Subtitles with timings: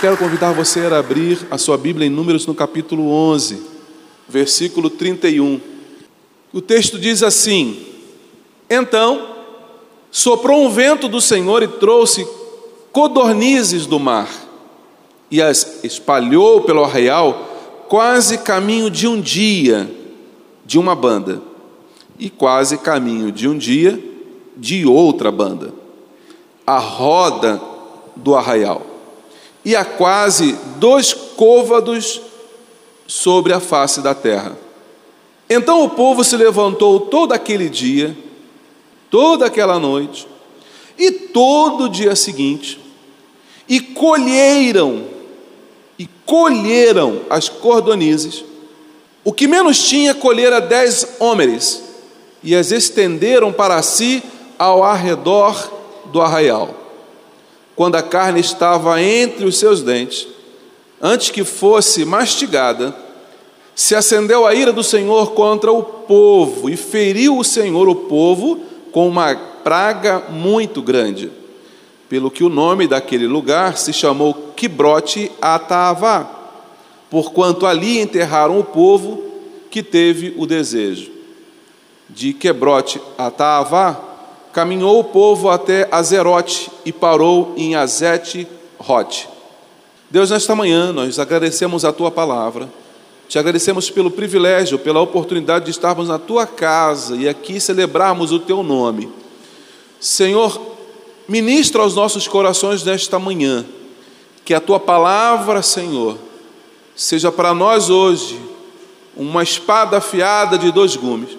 [0.00, 3.60] Quero convidar você a abrir a sua Bíblia em Números no capítulo 11,
[4.28, 5.60] versículo 31.
[6.52, 7.84] O texto diz assim:
[8.70, 9.36] Então
[10.10, 12.26] soprou um vento do Senhor e trouxe
[12.92, 14.28] codornizes do mar,
[15.30, 19.90] e as espalhou pelo arraial, quase caminho de um dia
[20.64, 21.42] de uma banda,
[22.20, 24.00] e quase caminho de um dia
[24.56, 25.74] de outra banda,
[26.64, 27.60] a roda
[28.14, 28.87] do arraial,
[29.64, 32.20] e a quase dois côvados
[33.06, 34.56] sobre a face da terra.
[35.48, 38.16] Então o povo se levantou todo aquele dia,
[39.10, 40.28] toda aquela noite,
[40.98, 42.78] e todo o dia seguinte,
[43.68, 45.04] e colheram,
[45.98, 48.44] e colheram as cordonizes.
[49.24, 51.82] O que menos tinha colhera dez homens,
[52.42, 54.22] e as estenderam para si
[54.58, 55.72] ao arredor
[56.06, 56.74] do arraial.
[57.78, 60.26] Quando a carne estava entre os seus dentes,
[61.00, 62.92] antes que fosse mastigada,
[63.72, 68.58] se acendeu a ira do Senhor contra o povo, e feriu o Senhor o povo
[68.90, 69.32] com uma
[69.62, 71.30] praga muito grande,
[72.08, 76.28] pelo que o nome daquele lugar se chamou Quibrote Ataavá,
[77.08, 79.22] porquanto ali enterraram o povo
[79.70, 81.12] que teve o desejo.
[82.10, 84.07] De Quebrote Ataavá,
[84.58, 88.44] caminhou o povo até Azerote e parou em Azete
[88.76, 89.28] Rote.
[90.10, 92.68] Deus, nesta manhã, nós agradecemos a tua palavra.
[93.28, 98.40] Te agradecemos pelo privilégio, pela oportunidade de estarmos na tua casa e aqui celebrarmos o
[98.40, 99.08] teu nome.
[100.00, 100.60] Senhor,
[101.28, 103.64] ministra aos nossos corações nesta manhã,
[104.44, 106.18] que a tua palavra, Senhor,
[106.96, 108.40] seja para nós hoje
[109.16, 111.37] uma espada afiada de dois gumes,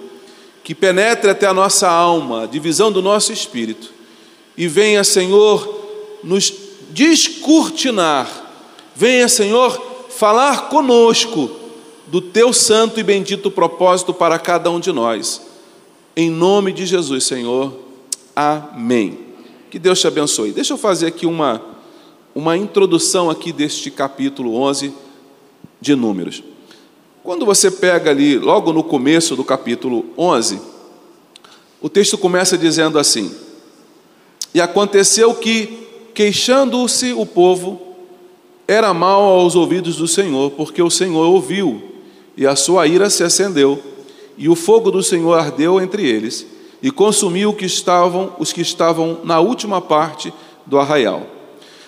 [0.64, 3.92] que penetre até a nossa alma, a divisão do nosso espírito,
[4.58, 6.53] e venha, Senhor, nos
[6.92, 8.30] descortinar,
[8.96, 11.50] venha, Senhor, falar conosco
[12.08, 15.42] do teu santo e bendito propósito para cada um de nós.
[16.16, 17.74] Em nome de Jesus, Senhor.
[18.36, 19.19] Amém.
[19.69, 20.52] Que Deus te abençoe.
[20.52, 21.69] Deixa eu fazer aqui uma
[22.34, 24.94] uma introdução aqui deste capítulo 11
[25.81, 26.44] de Números.
[27.24, 30.59] Quando você pega ali, logo no começo do capítulo 11,
[31.81, 33.34] o texto começa dizendo assim:
[34.53, 37.81] E aconteceu que, queixando-se o povo,
[38.68, 41.81] era mal aos ouvidos do Senhor, porque o Senhor ouviu
[42.38, 43.84] e a sua ira se acendeu,
[44.38, 46.47] e o fogo do Senhor ardeu entre eles,
[46.81, 50.34] e consumiu que estavam, os que estavam na última parte
[50.66, 51.28] do arraial.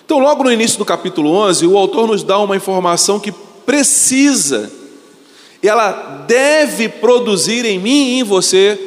[0.04, 3.32] Então, logo no início do capítulo 11, o autor nos dá uma informação que
[3.64, 4.70] precisa,
[5.68, 8.78] ela deve produzir em mim e em você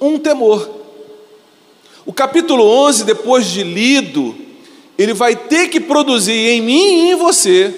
[0.00, 0.68] um temor.
[2.04, 4.34] O capítulo 11, depois de lido,
[4.96, 7.74] ele vai ter que produzir em mim e em você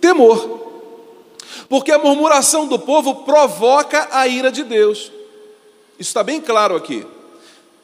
[0.00, 0.62] temor
[1.72, 5.10] porque a murmuração do povo provoca a ira de Deus.
[5.98, 7.06] Isso está bem claro aqui.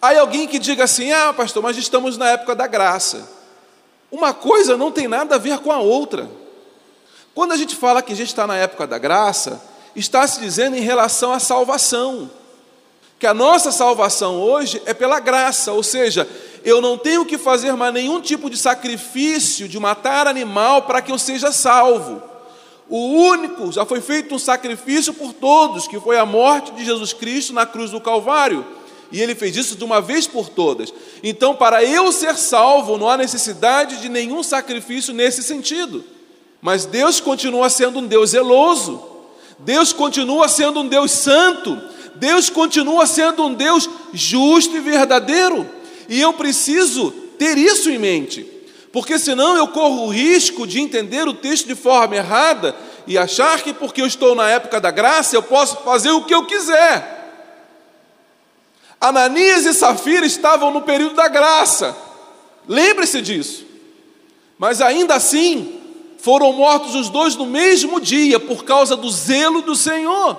[0.03, 3.27] Aí alguém que diga assim: ah, pastor, mas estamos na época da graça.
[4.13, 6.31] Uma coisa não tem nada a ver com a outra.
[7.35, 9.63] Quando a gente fala que a gente está na época da graça,
[9.95, 12.31] está se dizendo em relação à salvação.
[13.19, 16.29] Que a nossa salvação hoje é pela graça, ou seja,
[16.65, 21.11] eu não tenho que fazer mais nenhum tipo de sacrifício de matar animal para que
[21.11, 22.23] eu seja salvo.
[22.89, 27.13] O único, já foi feito um sacrifício por todos, que foi a morte de Jesus
[27.13, 28.65] Cristo na cruz do Calvário.
[29.11, 30.93] E ele fez isso de uma vez por todas.
[31.23, 36.05] Então, para eu ser salvo, não há necessidade de nenhum sacrifício nesse sentido.
[36.61, 39.03] Mas Deus continua sendo um Deus zeloso.
[39.59, 41.81] Deus continua sendo um Deus santo.
[42.15, 45.69] Deus continua sendo um Deus justo e verdadeiro.
[46.09, 48.59] E eu preciso ter isso em mente
[48.93, 52.75] porque senão eu corro o risco de entender o texto de forma errada
[53.07, 56.35] e achar que porque eu estou na época da graça eu posso fazer o que
[56.35, 57.17] eu quiser.
[59.01, 61.97] Ananias e Safira estavam no período da graça,
[62.67, 63.65] lembre-se disso,
[64.59, 65.78] mas ainda assim
[66.19, 70.37] Foram mortos os dois no mesmo dia por causa do zelo do Senhor.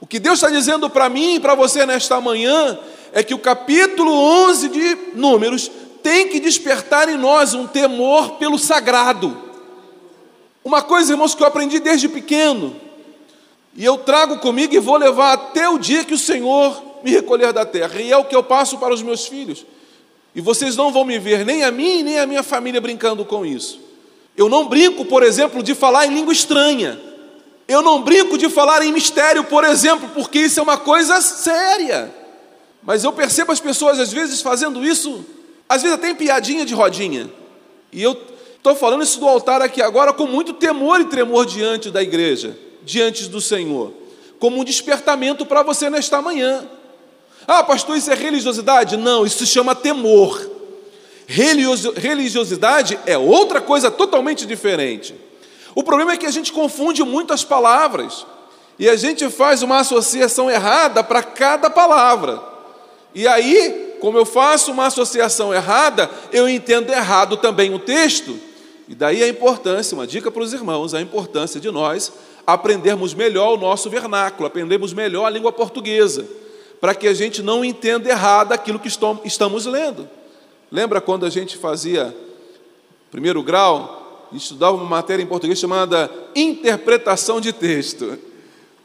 [0.00, 2.78] O que Deus está dizendo para mim e para você nesta manhã
[3.12, 5.70] é que o capítulo 11 de Números
[6.02, 9.36] tem que despertar em nós um temor pelo sagrado.
[10.64, 12.76] Uma coisa, irmãos, que eu aprendi desde pequeno,
[13.74, 17.52] e eu trago comigo e vou levar até o dia que o Senhor me recolher
[17.52, 19.64] da terra, e é o que eu passo para os meus filhos.
[20.34, 23.44] E vocês não vão me ver, nem a mim, nem a minha família, brincando com
[23.44, 23.85] isso.
[24.36, 27.00] Eu não brinco, por exemplo, de falar em língua estranha.
[27.66, 32.14] Eu não brinco de falar em mistério, por exemplo, porque isso é uma coisa séria.
[32.82, 35.24] Mas eu percebo as pessoas às vezes fazendo isso,
[35.68, 37.28] às vezes até em piadinha de rodinha.
[37.90, 38.16] E eu
[38.56, 42.56] estou falando isso do altar aqui agora com muito temor e tremor diante da igreja,
[42.84, 43.92] diante do Senhor,
[44.38, 46.68] como um despertamento para você nesta manhã.
[47.48, 48.96] Ah, pastor, isso é religiosidade?
[48.96, 50.55] Não, isso se chama temor.
[51.26, 55.14] Religiosidade é outra coisa totalmente diferente.
[55.74, 58.24] O problema é que a gente confunde muito as palavras
[58.78, 62.40] e a gente faz uma associação errada para cada palavra.
[63.14, 68.38] E aí, como eu faço uma associação errada, eu entendo errado também o texto.
[68.88, 72.12] E daí a importância, uma dica para os irmãos, a importância de nós
[72.46, 76.24] aprendermos melhor o nosso vernáculo, aprendermos melhor a língua portuguesa,
[76.80, 78.88] para que a gente não entenda errado aquilo que
[79.24, 80.08] estamos lendo.
[80.70, 82.14] Lembra quando a gente fazia
[83.10, 88.18] primeiro grau, estudava uma matéria em português chamada interpretação de texto?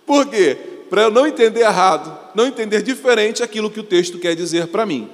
[0.06, 0.72] Por quê?
[0.92, 4.86] para eu não entender errado, não entender diferente aquilo que o texto quer dizer para
[4.86, 5.10] mim.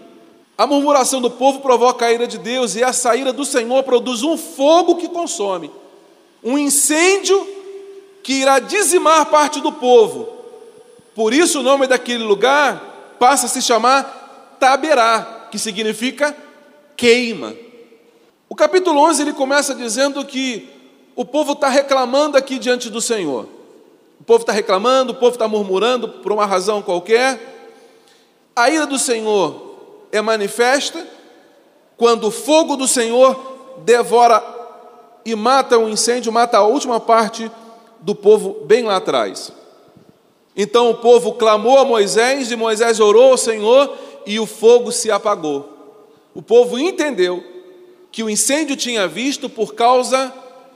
[0.57, 4.23] A murmuração do povo provoca a ira de Deus e a saída do Senhor produz
[4.23, 5.69] um fogo que consome,
[6.43, 7.47] um incêndio
[8.23, 10.27] que irá dizimar parte do povo.
[11.13, 16.35] Por isso o nome daquele lugar passa a se chamar Taberá, que significa
[16.97, 17.55] queima.
[18.49, 20.67] O capítulo 11 ele começa dizendo que
[21.15, 23.47] o povo está reclamando aqui diante do Senhor.
[24.19, 27.39] O povo está reclamando, o povo está murmurando por uma razão qualquer.
[28.55, 31.05] A ira do Senhor é manifesta
[31.95, 34.43] quando o fogo do Senhor devora
[35.23, 37.51] e mata um incêndio, mata a última parte
[37.99, 39.51] do povo bem lá atrás.
[40.55, 43.93] Então o povo clamou a Moisés e Moisés orou ao Senhor
[44.25, 45.76] e o fogo se apagou.
[46.37, 47.43] O povo entendeu
[48.11, 50.31] que o incêndio tinha visto por causa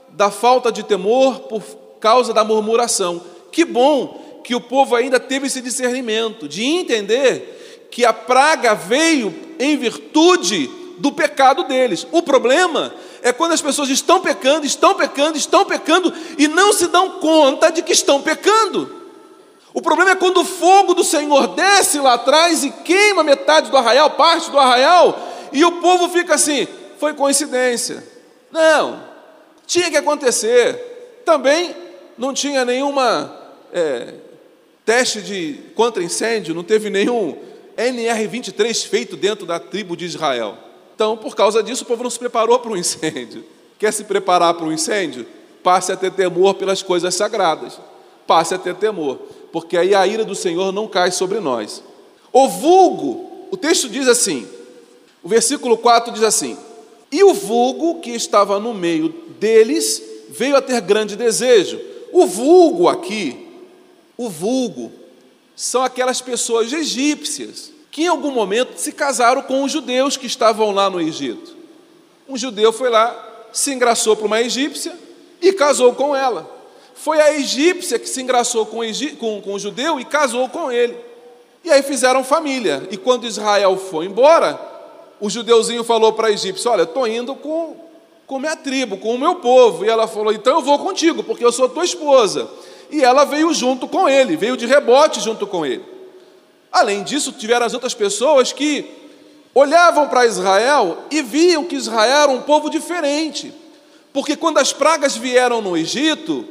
[0.08, 1.62] da falta de temor, por
[2.00, 3.22] causa da murmuração.
[3.52, 9.32] Que bom que o povo ainda teve esse discernimento de entender que a praga veio
[9.56, 10.68] em virtude
[10.98, 12.08] do pecado deles.
[12.10, 12.92] O problema
[13.22, 17.70] é quando as pessoas estão pecando, estão pecando, estão pecando e não se dão conta
[17.70, 19.00] de que estão pecando.
[19.72, 23.76] O problema é quando o fogo do Senhor desce lá atrás e queima metade do
[23.76, 26.66] arraial, parte do arraial, e o povo fica assim:
[26.98, 28.02] foi coincidência.
[28.50, 29.02] Não,
[29.66, 31.22] tinha que acontecer.
[31.24, 31.74] Também
[32.18, 33.34] não tinha nenhuma
[33.72, 34.14] é,
[34.84, 37.36] teste de contra incêndio, não teve nenhum
[37.76, 40.56] NR23 feito dentro da tribo de Israel.
[40.94, 43.44] Então, por causa disso, o povo não se preparou para o incêndio.
[43.78, 45.26] Quer se preparar para o incêndio?
[45.62, 47.80] Passe a ter temor pelas coisas sagradas.
[48.26, 49.18] Passe a ter temor,
[49.50, 51.82] porque aí a ira do Senhor não cai sobre nós.
[52.32, 54.48] O vulgo, o texto diz assim,
[55.22, 56.56] o versículo 4 diz assim:
[57.10, 59.08] E o vulgo que estava no meio
[59.38, 61.80] deles veio a ter grande desejo.
[62.12, 63.42] O vulgo aqui
[64.16, 64.92] o vulgo
[65.56, 70.70] são aquelas pessoas egípcias que em algum momento se casaram com os judeus que estavam
[70.70, 71.56] lá no Egito.
[72.28, 74.96] Um judeu foi lá, se engraçou para uma egípcia
[75.40, 76.48] e casou com ela.
[76.94, 80.96] Foi a egípcia que se engraçou com, o judeu e casou com ele.
[81.64, 82.86] E aí fizeram família.
[82.90, 84.54] E quando Israel foi embora,
[85.22, 87.76] o judeuzinho falou para a egípcia: Olha, estou indo com,
[88.26, 89.84] com minha tribo, com o meu povo.
[89.84, 92.50] E ela falou: Então eu vou contigo, porque eu sou tua esposa
[92.90, 95.84] e ela veio junto com ele, veio de rebote junto com ele.
[96.72, 98.84] Além disso, tiveram as outras pessoas que
[99.54, 103.54] olhavam para Israel e viam que Israel era um povo diferente,
[104.12, 106.44] porque quando as pragas vieram no Egito,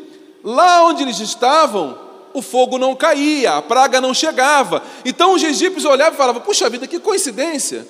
[0.43, 1.97] lá onde eles estavam,
[2.33, 4.81] o fogo não caía, a praga não chegava.
[5.03, 7.85] Então os egípcios olhavam e falavam: puxa vida, que coincidência!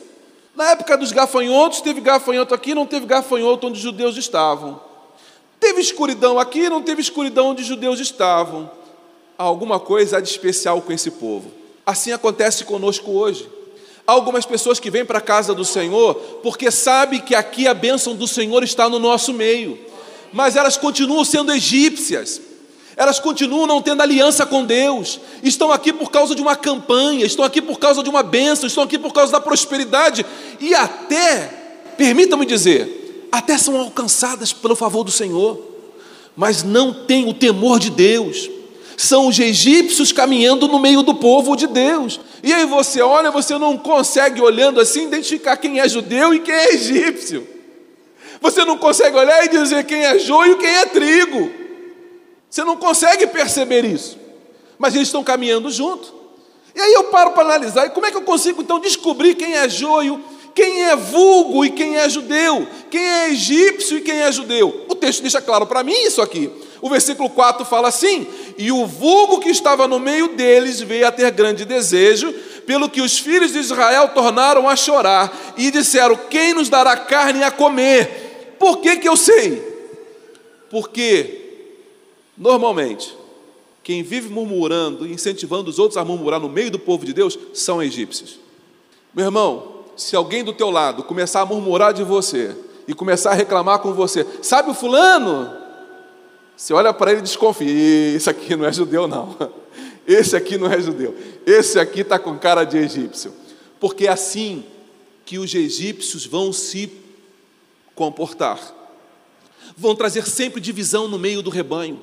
[0.56, 4.82] Na época dos gafanhotos, teve gafanhoto aqui, não teve gafanhoto onde os judeus estavam.
[5.60, 8.70] Teve escuridão aqui, não teve escuridão onde os judeus estavam.
[9.38, 11.52] Há alguma coisa de especial com esse povo.
[11.86, 13.48] Assim acontece conosco hoje.
[14.06, 17.74] Há algumas pessoas que vêm para a casa do Senhor porque sabem que aqui a
[17.74, 19.80] bênção do Senhor está no nosso meio,
[20.34, 22.42] mas elas continuam sendo egípcias,
[22.96, 27.46] elas continuam não tendo aliança com Deus, estão aqui por causa de uma campanha, estão
[27.46, 30.26] aqui por causa de uma bênção, estão aqui por causa da prosperidade
[30.60, 35.60] e até, permita-me dizer, até são alcançadas pelo favor do Senhor,
[36.36, 38.50] mas não têm o temor de Deus.
[38.98, 42.20] São os egípcios caminhando no meio do povo de Deus.
[42.44, 46.54] E aí você olha, você não consegue, olhando assim, identificar quem é judeu e quem
[46.54, 47.48] é egípcio.
[48.42, 51.61] Você não consegue olhar e dizer quem é joio e quem é trigo.
[52.52, 54.20] Você não consegue perceber isso.
[54.78, 56.14] Mas eles estão caminhando junto.
[56.76, 59.56] E aí eu paro para analisar, e como é que eu consigo então descobrir quem
[59.56, 64.32] é joio, quem é vulgo e quem é judeu, quem é egípcio e quem é
[64.32, 64.86] judeu?
[64.90, 66.52] O texto deixa claro para mim isso aqui.
[66.82, 68.28] O versículo 4 fala assim:
[68.58, 72.34] E o vulgo que estava no meio deles veio a ter grande desejo,
[72.66, 77.44] pelo que os filhos de Israel tornaram a chorar e disseram: Quem nos dará carne
[77.44, 78.56] a comer?
[78.60, 79.72] Por que, que eu sei?
[80.70, 81.41] Porque,
[82.38, 83.16] normalmente,
[83.84, 87.38] quem vive murmurando e incentivando os outros a murmurar no meio do povo de Deus
[87.54, 88.40] são egípcios.
[89.14, 92.56] Meu irmão, se alguém do teu lado começar a murmurar de você
[92.88, 95.52] e começar a reclamar com você, sabe o fulano?
[96.56, 99.36] Você olha para ele e desconfia: esse aqui não é judeu, não.
[100.08, 101.16] Esse aqui não é judeu.
[101.46, 103.32] Esse aqui está com cara de egípcio.
[103.80, 104.66] Porque é assim
[105.24, 106.92] que os egípcios vão se
[107.94, 108.60] comportar.
[109.78, 112.02] Vão trazer sempre divisão no meio do rebanho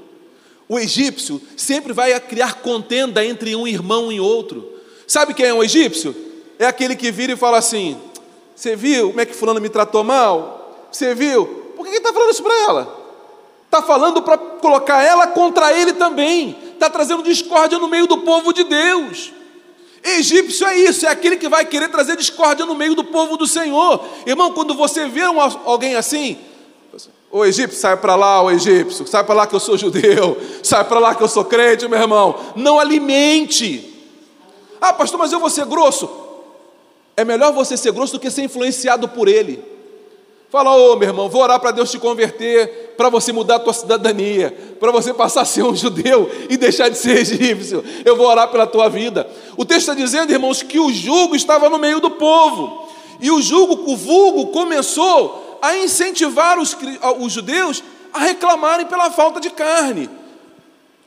[0.69, 4.71] o egípcio sempre vai criar contenda entre um irmão e outro.
[5.07, 6.15] Sabe quem é um egípcio?
[6.59, 7.97] É aquele que vira e fala assim:
[8.55, 10.89] Você viu como é que Fulano me tratou mal?
[10.93, 11.47] Você viu?
[11.77, 12.99] Por que está falando isso para ela?
[13.65, 16.57] Está falando para colocar ela contra ele também.
[16.75, 19.33] Está trazendo discórdia no meio do povo de Deus.
[20.03, 23.47] Egípcio é isso, é aquele que vai querer trazer discórdia no meio do povo do
[23.47, 24.05] Senhor.
[24.27, 26.39] Irmão, quando você vê um, alguém assim,
[27.31, 30.85] o egípcio, sai para lá, o egípcio, sai para lá que eu sou judeu, sai
[30.85, 32.35] para lá que eu sou crente, meu irmão.
[32.57, 33.95] Não alimente.
[34.81, 36.09] Ah, pastor, mas eu vou ser grosso.
[37.17, 39.63] É melhor você ser grosso do que ser influenciado por ele.
[40.51, 43.59] Fala, ô oh, meu irmão, vou orar para Deus te converter, para você mudar a
[43.59, 47.85] tua cidadania, para você passar a ser um judeu e deixar de ser egípcio.
[48.03, 49.29] Eu vou orar pela tua vida.
[49.59, 52.89] O texto está dizendo, irmãos, que o jugo estava no meio do povo.
[53.21, 56.77] E o jugo, o vulgo, começou a incentivar os,
[57.19, 60.09] os judeus a reclamarem pela falta de carne.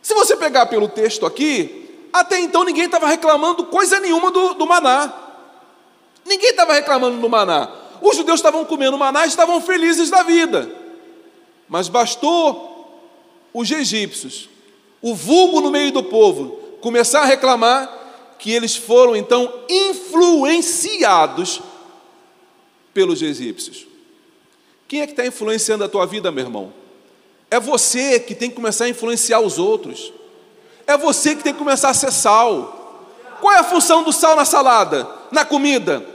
[0.02, 4.66] Se você pegar pelo texto aqui, até então ninguém estava reclamando coisa nenhuma do, do
[4.66, 5.14] maná.
[6.26, 7.70] Ninguém estava reclamando do maná.
[8.02, 10.70] Os judeus estavam comendo maná e estavam felizes da vida.
[11.68, 12.70] Mas bastou
[13.54, 14.50] os egípcios,
[15.02, 18.00] o vulgo no meio do povo, começar a reclamar
[18.40, 21.62] que eles foram então influenciados
[22.94, 23.91] pelos egípcios.
[24.92, 26.74] Quem é que está influenciando a tua vida, meu irmão?
[27.50, 30.12] É você que tem que começar a influenciar os outros.
[30.86, 33.08] É você que tem que começar a ser sal.
[33.40, 36.06] Qual é a função do sal na salada, na comida?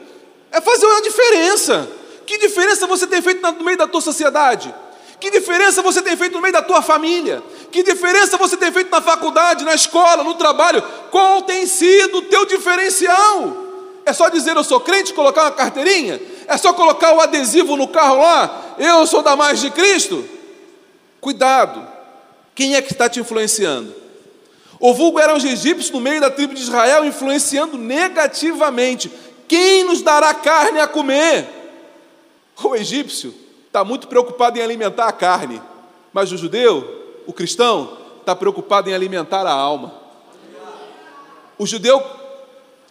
[0.52, 1.88] É fazer uma diferença.
[2.26, 4.74] Que diferença você tem feito no meio da tua sociedade?
[5.18, 7.42] Que diferença você tem feito no meio da tua família?
[7.72, 10.82] Que diferença você tem feito na faculdade, na escola, no trabalho?
[11.10, 13.56] Qual tem sido o teu diferencial?
[14.04, 16.20] É só dizer eu sou crente, colocar uma carteirinha?
[16.46, 18.74] É só colocar o adesivo no carro lá?
[18.78, 20.24] Eu sou da mais de Cristo?
[21.20, 21.86] Cuidado.
[22.54, 23.94] Quem é que está te influenciando?
[24.78, 29.10] O vulgo eram os egípcios no meio da tribo de Israel, influenciando negativamente.
[29.48, 31.48] Quem nos dará carne a comer?
[32.62, 33.34] O egípcio
[33.66, 35.60] está muito preocupado em alimentar a carne,
[36.12, 39.94] mas o judeu, o cristão, está preocupado em alimentar a alma.
[41.58, 42.02] O judeu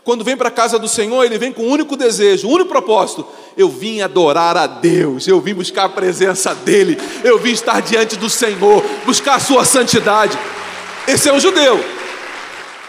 [0.05, 2.69] quando vem para a casa do Senhor, ele vem com um único desejo, um único
[2.69, 3.25] propósito.
[3.57, 8.15] Eu vim adorar a Deus, eu vim buscar a presença dEle, eu vim estar diante
[8.15, 10.37] do Senhor, buscar a sua santidade.
[11.07, 11.83] Esse é o judeu,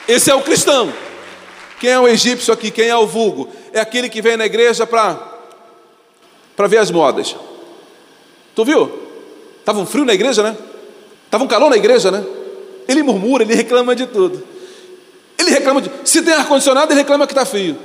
[0.06, 0.92] esse é o cristão.
[1.80, 2.70] Quem é o egípcio aqui?
[2.70, 3.48] Quem é o vulgo?
[3.72, 7.34] É aquele que vem na igreja para ver as modas.
[8.54, 8.92] Tu viu?
[9.64, 10.54] Tava um frio na igreja, né?
[11.30, 12.22] Tava um calor na igreja, né?
[12.86, 14.55] Ele murmura, ele reclama de tudo.
[15.46, 15.90] Ele reclama de.
[16.04, 17.78] Se tem ar-condicionado, ele reclama que está frio.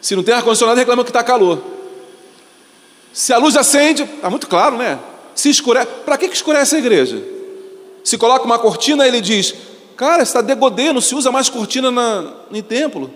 [0.00, 1.62] Se não tem ar-condicionado, reclama que está calor.
[3.12, 4.98] Se a luz acende, está muito claro, né?
[5.34, 5.88] Se escurece.
[6.04, 7.22] Para que, que escurece a igreja?
[8.02, 9.54] Se coloca uma cortina, ele diz:
[9.94, 13.10] Cara, está degodê, não se usa mais cortina na, em templo.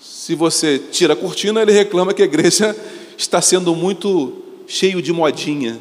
[0.00, 2.76] Se você tira a cortina, ele reclama que a igreja
[3.16, 5.80] está sendo muito cheio de modinha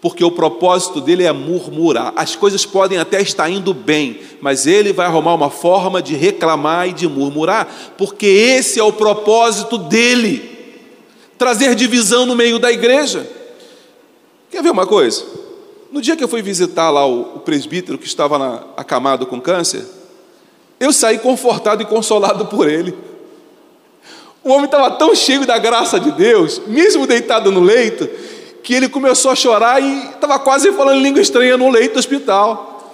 [0.00, 2.12] porque o propósito dele é murmurar.
[2.16, 6.88] As coisas podem até estar indo bem, mas ele vai arrumar uma forma de reclamar
[6.88, 10.58] e de murmurar, porque esse é o propósito dele
[11.36, 13.28] trazer divisão no meio da igreja.
[14.50, 15.24] Quer ver uma coisa?
[15.92, 19.40] No dia que eu fui visitar lá o, o presbítero que estava na, acamado com
[19.40, 19.84] câncer,
[20.78, 22.94] eu saí confortado e consolado por ele.
[24.42, 28.08] O homem estava tão cheio da graça de Deus, mesmo deitado no leito,
[28.70, 32.88] que ele começou a chorar e estava quase falando língua estranha no leito do hospital.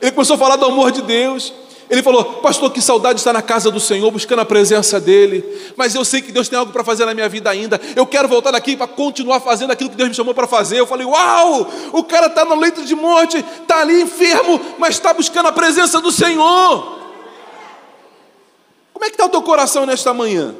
[0.00, 1.52] Ele começou a falar do amor de Deus.
[1.90, 5.44] Ele falou: Pastor, que saudade de estar na casa do Senhor, buscando a presença dele.
[5.76, 7.78] Mas eu sei que Deus tem algo para fazer na minha vida ainda.
[7.94, 10.80] Eu quero voltar daqui para continuar fazendo aquilo que Deus me chamou para fazer.
[10.80, 11.70] Eu falei: Uau!
[11.92, 16.00] O cara está no leito de morte, está ali enfermo, mas está buscando a presença
[16.00, 17.00] do Senhor.
[18.94, 20.54] Como é que está o teu coração nesta manhã?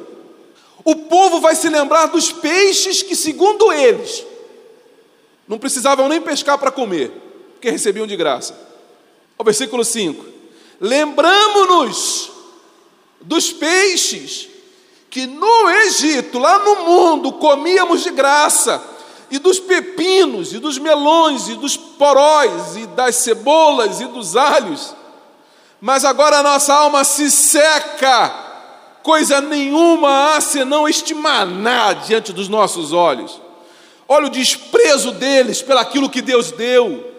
[0.85, 4.28] O povo vai se lembrar dos peixes que, segundo eles,
[5.49, 7.11] não precisavam nem pescar para comer,
[7.53, 8.57] porque recebiam de graça.
[9.37, 10.39] O versículo 5
[10.79, 12.31] lembramos-nos
[13.21, 14.47] dos peixes
[15.09, 18.81] que no Egito, lá no mundo, comíamos de graça,
[19.31, 24.95] e dos pepinos, e dos melões, e dos poróis, e das cebolas, e dos alhos.
[25.81, 28.29] Mas agora a nossa alma se seca,
[29.01, 33.41] coisa nenhuma há senão este maná diante dos nossos olhos.
[34.11, 37.13] Olha o desprezo deles pelaquilo que Deus deu.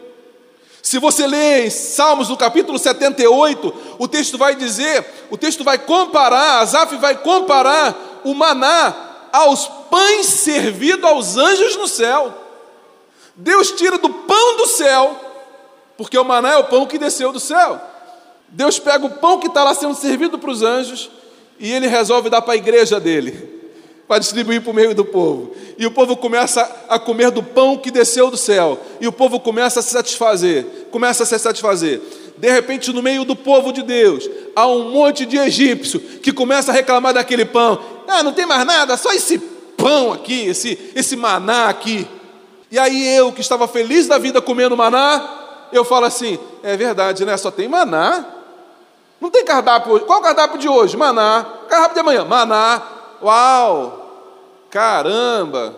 [0.82, 5.78] Se você lê em Salmos no capítulo 78, o texto vai dizer, o texto vai
[5.78, 12.34] comparar, Asaf vai comparar o maná aos pães servidos aos anjos no céu.
[13.36, 15.14] Deus tira do pão do céu,
[15.96, 17.80] porque o maná é o pão que desceu do céu.
[18.48, 21.08] Deus pega o pão que está lá sendo servido para os anjos
[21.56, 23.49] e ele resolve dar para a igreja dele
[24.10, 25.52] para distribuir para o meio do povo.
[25.78, 28.76] E o povo começa a comer do pão que desceu do céu.
[29.00, 32.02] E o povo começa a se satisfazer, começa a se satisfazer.
[32.36, 36.72] De repente, no meio do povo de Deus, há um monte de egípcio que começa
[36.72, 37.80] a reclamar daquele pão.
[38.08, 39.38] Ah, não tem mais nada, só esse
[39.76, 42.04] pão aqui, esse, esse maná aqui.
[42.68, 47.24] E aí eu, que estava feliz da vida comendo maná, eu falo assim: é verdade,
[47.24, 47.36] né?
[47.36, 48.26] Só tem maná.
[49.20, 50.04] Não tem cardápio hoje.
[50.04, 50.96] Qual o cardápio de hoje?
[50.96, 51.46] Maná.
[51.68, 52.24] Cardápio de amanhã?
[52.24, 52.82] Maná.
[53.22, 53.99] Uau!
[54.70, 55.74] Caramba!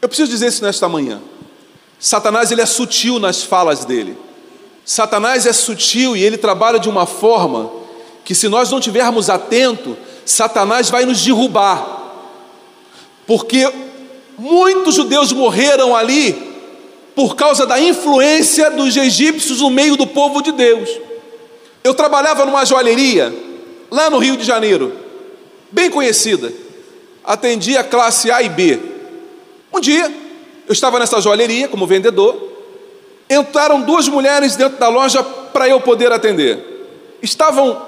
[0.00, 1.20] Eu preciso dizer isso nesta manhã.
[1.98, 4.16] Satanás ele é sutil nas falas dele.
[4.84, 7.70] Satanás é sutil e ele trabalha de uma forma
[8.24, 12.00] que se nós não tivermos atento, Satanás vai nos derrubar.
[13.26, 13.70] Porque
[14.38, 16.50] muitos judeus morreram ali
[17.14, 20.88] por causa da influência dos egípcios no meio do povo de Deus.
[21.84, 23.34] Eu trabalhava numa joalheria
[23.90, 24.92] lá no Rio de Janeiro,
[25.70, 26.61] bem conhecida
[27.24, 28.78] atendia classe A e B.
[29.72, 30.12] Um dia,
[30.66, 32.50] eu estava nessa joalheria como vendedor,
[33.28, 36.58] entraram duas mulheres dentro da loja para eu poder atender.
[37.22, 37.80] Estavam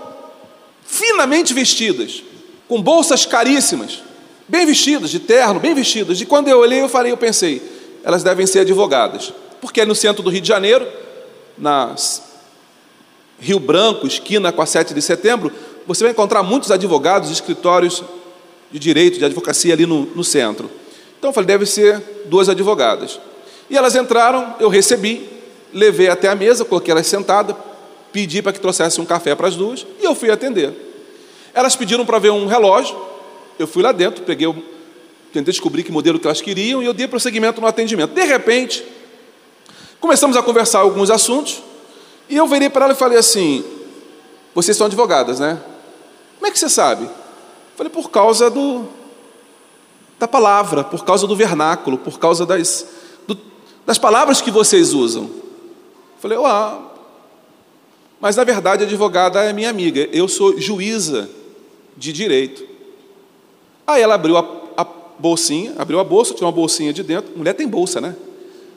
[0.86, 2.22] finamente vestidas,
[2.68, 4.02] com bolsas caríssimas,
[4.48, 6.20] bem vestidas, de terno, bem vestidas.
[6.20, 7.60] E quando eu olhei, eu falei, eu pensei,
[8.02, 10.86] elas devem ser advogadas, porque é no centro do Rio de Janeiro,
[11.56, 11.94] na
[13.38, 15.52] Rio Branco, esquina com a 7 de setembro,
[15.86, 18.02] você vai encontrar muitos advogados, escritórios
[18.74, 20.68] de direito, de advocacia ali no, no centro.
[21.16, 23.20] Então eu falei, deve ser duas advogadas.
[23.70, 25.28] E elas entraram, eu recebi,
[25.72, 27.54] levei até a mesa, coloquei elas sentadas,
[28.12, 30.74] pedi para que trouxesse um café para as duas e eu fui atender.
[31.54, 33.00] Elas pediram para ver um relógio,
[33.60, 34.52] eu fui lá dentro, peguei,
[35.32, 38.12] tentei descobrir que modelo que elas queriam e eu dei prosseguimento no atendimento.
[38.12, 38.84] De repente,
[40.00, 41.62] começamos a conversar alguns assuntos
[42.28, 43.64] e eu virei para ela e falei assim:
[44.52, 45.60] Vocês são advogadas, né?
[46.38, 47.08] Como é que você sabe?
[47.76, 48.84] Falei, por causa do,
[50.18, 52.86] da palavra, por causa do vernáculo, por causa das,
[53.26, 53.36] do,
[53.84, 55.28] das palavras que vocês usam.
[56.20, 56.80] Falei, ah,
[58.20, 61.28] mas na verdade a advogada é minha amiga, eu sou juíza
[61.96, 62.66] de direito.
[63.86, 64.86] Aí ela abriu a, a
[65.18, 67.36] bolsinha, abriu a bolsa, tinha uma bolsinha de dentro.
[67.36, 68.16] Mulher tem bolsa, né?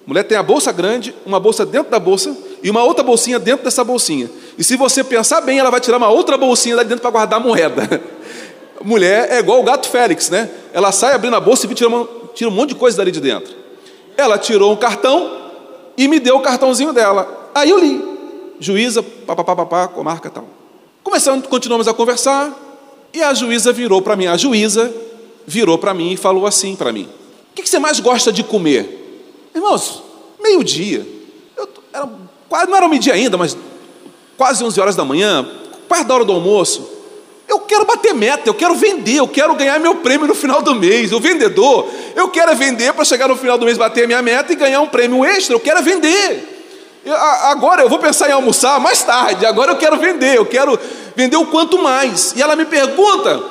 [0.05, 3.63] Mulher tem a bolsa grande, uma bolsa dentro da bolsa e uma outra bolsinha dentro
[3.63, 4.29] dessa bolsinha.
[4.57, 7.39] E se você pensar bem, ela vai tirar uma outra bolsinha lá dentro para guardar
[7.39, 8.01] moeda.
[8.83, 10.49] mulher é igual o gato Félix, né?
[10.73, 13.19] Ela sai abrindo a bolsa e tira, uma, tira um monte de coisa dali de
[13.19, 13.55] dentro.
[14.15, 15.51] Ela tirou um cartão
[15.97, 17.49] e me deu o cartãozinho dela.
[17.53, 18.03] Aí eu li.
[18.59, 20.45] Juíza, papapá, papá, com a marca tal.
[21.03, 22.53] Começando, continuamos a conversar
[23.13, 24.27] e a juíza virou para mim.
[24.27, 24.93] A juíza
[25.45, 27.07] virou para mim e falou assim para mim:
[27.51, 29.51] O que, que você mais gosta de comer?
[29.53, 30.03] Irmãos,
[30.41, 31.05] meio-dia.
[32.49, 33.57] Quase não era meio-dia ainda, mas
[34.37, 35.47] quase 11 horas da manhã,
[35.87, 36.96] quase da hora do almoço.
[37.47, 40.75] Eu quero bater meta, eu quero vender, eu quero ganhar meu prêmio no final do
[40.75, 41.13] mês.
[41.13, 44.21] O vendedor, eu quero é vender para chegar no final do mês, bater a minha
[44.21, 45.55] meta e ganhar um prêmio extra.
[45.55, 46.57] Eu quero é vender.
[47.05, 49.45] Eu, agora eu vou pensar em almoçar mais tarde.
[49.45, 50.77] Agora eu quero vender, eu quero
[51.15, 52.33] vender o quanto mais.
[52.36, 53.41] E ela me pergunta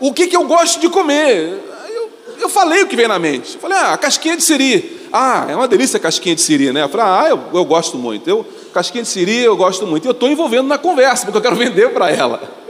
[0.00, 1.62] o que, que eu gosto de comer.
[1.88, 3.54] Eu, eu falei o que vem na mente.
[3.54, 5.08] Eu falei, ah, casquinha de siri.
[5.12, 6.82] Ah, é uma delícia a casquinha de siri, né?
[6.82, 8.28] Eu falei, ah, eu, eu gosto muito.
[8.28, 10.04] Eu, casquinha de siri eu gosto muito.
[10.04, 12.65] E eu estou envolvendo na conversa, porque eu quero vender para ela.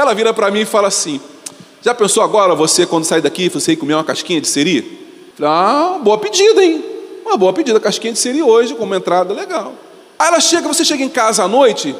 [0.00, 1.20] Ela vira para mim e fala assim:
[1.82, 4.98] Já pensou agora você, quando sair daqui, você ir comer uma casquinha de siri?
[5.36, 6.82] Falei, ah, boa pedida, hein?
[7.22, 9.74] Uma boa pedida, casquinha de siri hoje, como entrada, legal.
[10.18, 11.94] Aí ela chega, você chega em casa à noite,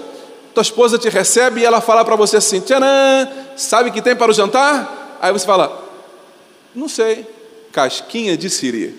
[0.54, 2.86] tua esposa te recebe e ela fala para você assim: Tcharam,
[3.54, 5.18] sabe o que tem para o jantar?
[5.20, 5.86] Aí você fala:
[6.74, 7.26] Não sei,
[7.70, 8.98] casquinha de siri.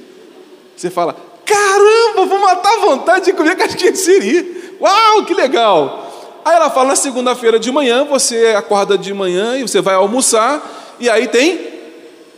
[0.77, 4.77] Você fala: Caramba, vou matar a vontade de comer casquinha de siri.
[4.79, 6.10] Uau, que legal.
[6.43, 10.95] Aí ela fala: Na segunda-feira de manhã, você acorda de manhã e você vai almoçar,
[10.99, 11.59] e aí tem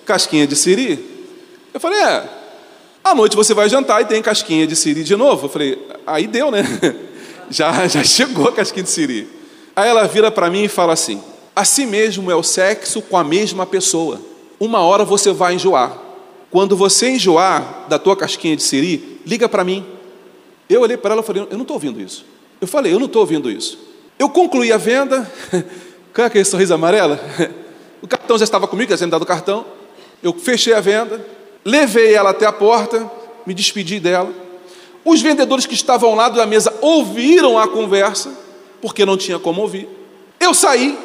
[0.06, 1.30] casquinha de siri.
[1.74, 2.24] Eu falei: É,
[3.04, 5.46] à noite você vai jantar e tem casquinha de siri de novo.
[5.46, 6.64] Eu falei: Aí deu, né?
[7.50, 9.28] Já, já chegou a casquinha de siri.
[9.76, 11.22] Aí ela vira para mim e fala assim:
[11.56, 14.20] Assim mesmo é o sexo com a mesma pessoa.
[14.60, 15.96] Uma hora você vai enjoar.
[16.50, 19.86] Quando você enjoar da tua casquinha de siri, liga para mim.
[20.70, 22.26] Eu olhei para ela e falei: Eu não estou ouvindo isso.
[22.62, 23.78] Eu falei: Eu não estou ouvindo isso.
[24.24, 25.30] Eu concluí a venda.
[26.16, 27.20] Qual é aquele sorriso amarelo?
[28.02, 29.66] O cartão já estava comigo, já tinha dado o cartão.
[30.22, 31.26] Eu fechei a venda,
[31.64, 33.10] levei ela até a porta,
[33.46, 34.30] me despedi dela.
[35.06, 38.30] Os vendedores que estavam ao lado da mesa ouviram a conversa,
[38.82, 39.88] porque não tinha como ouvir.
[40.38, 41.00] Eu saí,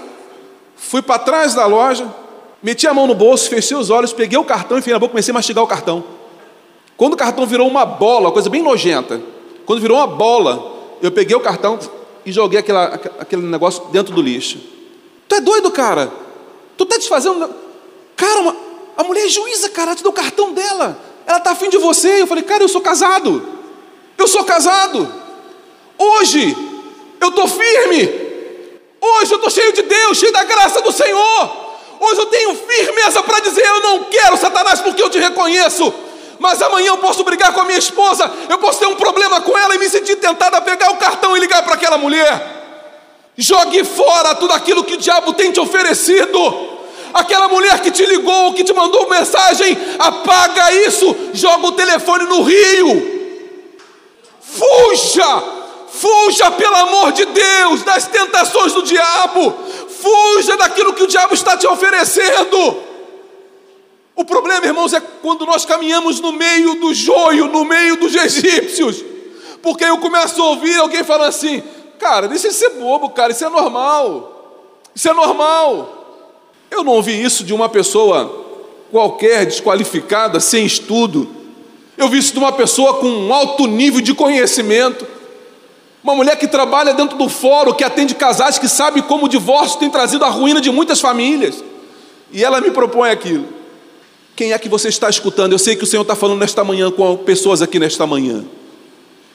[0.75, 2.13] fui para trás da loja,
[2.61, 5.31] meti a mão no bolso, fechei os olhos, peguei o cartão, enfim na boca, comecei
[5.31, 6.03] a mastigar o cartão.
[6.97, 9.23] Quando o cartão virou uma bola, coisa bem nojenta,
[9.65, 11.79] quando virou uma bola, eu peguei o cartão
[12.29, 12.85] e joguei aquela,
[13.19, 14.59] aquele negócio dentro do lixo.
[15.27, 16.13] Tu é doido, cara?
[16.77, 17.49] Tu tá desfazendo.
[18.17, 18.57] Cara, uma...
[18.97, 21.01] a mulher é juíza, cara, te deu o cartão dela.
[21.27, 22.23] Ela tá afim de você.
[22.23, 23.47] Eu falei, cara, eu sou casado.
[24.17, 25.11] Eu sou casado.
[25.99, 26.57] Hoje
[27.21, 28.29] eu estou firme.
[29.01, 31.69] Hoje eu estou cheio de Deus, cheio da graça do Senhor.
[32.01, 35.93] Hoje eu tenho firmeza para dizer: Eu não quero Satanás porque eu te reconheço.
[36.39, 39.57] Mas amanhã eu posso brigar com a minha esposa, eu posso ter um problema com
[39.57, 42.59] ela e me sentir tentado a pegar o cartão e ligar para aquela mulher.
[43.37, 46.79] Jogue fora tudo aquilo que o diabo tem te oferecido.
[47.15, 52.43] Aquela mulher que te ligou, que te mandou mensagem, apaga isso, joga o telefone no
[52.43, 53.19] rio.
[54.41, 55.59] Fuja!
[55.91, 59.53] Fuja, pelo amor de Deus, das tentações do diabo.
[60.01, 62.88] Fuja daquilo que o diabo está te oferecendo.
[64.19, 69.05] O problema, irmãos, é quando nós caminhamos no meio do joio, no meio dos egípcios.
[69.63, 71.63] Porque eu começo a ouvir alguém falando assim:
[72.01, 74.67] Cara, deixa de ser bobo, cara, isso é normal.
[74.93, 76.27] Isso é normal.
[76.69, 78.45] Eu não ouvi isso de uma pessoa
[78.91, 81.29] qualquer, desqualificada, sem estudo.
[81.97, 85.07] Eu vi isso de uma pessoa com um alto nível de conhecimento.
[86.03, 89.79] Uma mulher que trabalha dentro do fórum, que atende casais, que sabe como o divórcio
[89.79, 91.63] tem trazido a ruína de muitas famílias.
[92.33, 93.58] E ela me propõe aquilo.
[94.39, 95.51] Quem é que você está escutando?
[95.51, 98.45] Eu sei que o Senhor está falando nesta manhã com pessoas aqui nesta manhã.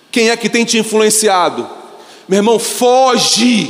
[0.10, 1.70] Quem é que tem te influenciado?
[2.26, 3.70] Meu irmão, foge.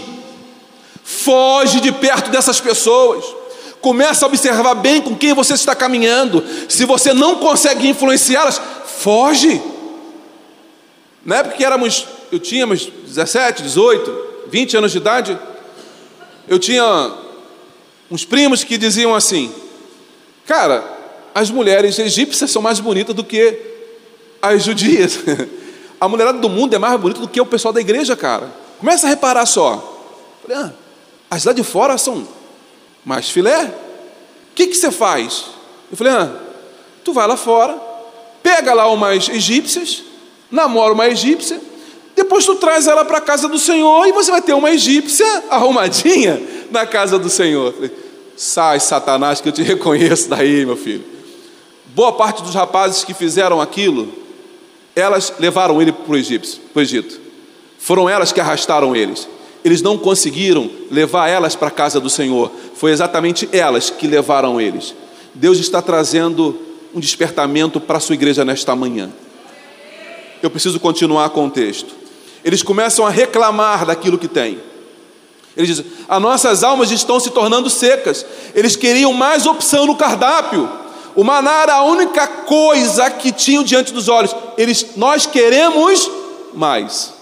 [1.03, 3.25] Foge de perto dessas pessoas.
[3.81, 6.43] Começa a observar bem com quem você está caminhando.
[6.69, 9.59] Se você não consegue influenciá-las, foge.
[11.25, 14.17] Na época que éramos, eu tinha 17, 18,
[14.49, 15.39] 20 anos de idade,
[16.47, 17.11] eu tinha
[18.11, 19.51] uns primos que diziam assim:
[20.45, 20.92] Cara,
[21.33, 23.59] as mulheres egípcias são mais bonitas do que
[24.41, 25.19] as judias.
[25.99, 28.51] A mulherada do mundo é mais bonita do que o pessoal da igreja, cara.
[28.77, 30.01] Começa a reparar só.
[30.41, 30.73] Falei, ah,
[31.29, 32.27] as lá de fora são
[33.05, 33.63] mais filé.
[34.51, 35.45] O que, que você faz?
[35.89, 36.29] Eu falei, ah,
[37.05, 37.79] tu vai lá fora,
[38.41, 40.03] pega lá umas egípcias,
[40.51, 41.61] namora uma egípcia,
[42.15, 45.25] depois tu traz ela para a casa do Senhor e você vai ter uma egípcia
[45.49, 47.71] arrumadinha na casa do Senhor.
[47.71, 47.91] Falei,
[48.35, 51.12] Sai, Satanás, que eu te reconheço daí, meu filho.
[51.95, 54.11] Boa parte dos rapazes que fizeram aquilo,
[54.95, 57.19] elas levaram ele para o Egito.
[57.77, 59.27] Foram elas que arrastaram eles.
[59.63, 62.51] Eles não conseguiram levar elas para a casa do Senhor.
[62.75, 64.95] Foi exatamente elas que levaram eles.
[65.35, 66.59] Deus está trazendo
[66.95, 69.11] um despertamento para a sua igreja nesta manhã.
[70.41, 71.93] Eu preciso continuar com o texto.
[72.43, 74.59] Eles começam a reclamar daquilo que têm.
[75.55, 78.25] Eles dizem: as nossas almas estão se tornando secas.
[78.55, 80.82] Eles queriam mais opção no cardápio.
[81.15, 84.35] O maná era a única coisa que tinham diante dos olhos.
[84.57, 86.09] Eles, nós queremos
[86.53, 87.13] mais.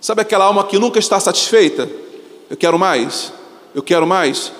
[0.00, 1.88] Sabe aquela alma que nunca está satisfeita?
[2.50, 3.32] Eu quero mais.
[3.74, 4.52] Eu quero mais.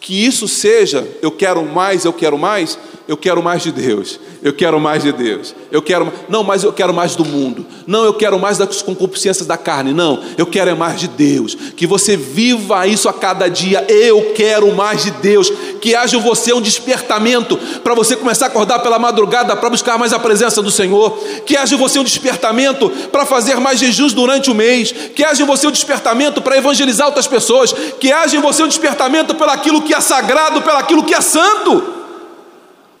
[0.00, 2.78] Que isso seja, eu quero mais, eu quero mais,
[3.10, 4.20] eu quero mais de Deus.
[4.40, 5.52] Eu quero mais de Deus.
[5.72, 7.66] Eu quero não, mas eu quero mais do mundo.
[7.84, 9.92] Não, eu quero mais das concupiscências da carne.
[9.92, 11.56] Não, eu quero é mais de Deus.
[11.74, 13.84] Que você viva isso a cada dia.
[13.88, 15.52] Eu quero mais de Deus.
[15.80, 19.98] Que haja em você um despertamento para você começar a acordar pela madrugada para buscar
[19.98, 21.18] mais a presença do Senhor.
[21.44, 24.92] Que haja em você um despertamento para fazer mais jejuns durante o mês.
[25.16, 27.74] Que haja em você um despertamento para evangelizar outras pessoas.
[27.98, 31.20] Que haja em você um despertamento pelo aquilo que é sagrado, pelo aquilo que é
[31.20, 31.98] santo.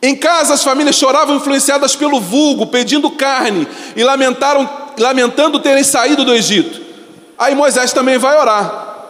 [0.02, 6.24] Em casa as famílias choravam influenciadas pelo vulgo, pedindo carne e lamentaram, lamentando terem saído
[6.24, 6.80] do Egito.
[7.38, 9.06] Aí Moisés também vai orar,